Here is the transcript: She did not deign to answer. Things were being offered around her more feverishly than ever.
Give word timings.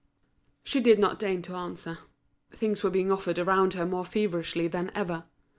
She 0.63 0.79
did 0.81 0.97
not 0.97 1.19
deign 1.19 1.43
to 1.43 1.53
answer. 1.53 1.99
Things 2.51 2.81
were 2.81 2.89
being 2.89 3.11
offered 3.11 3.37
around 3.37 3.75
her 3.75 3.85
more 3.85 4.03
feverishly 4.03 4.67
than 4.67 4.91
ever. 4.95 5.25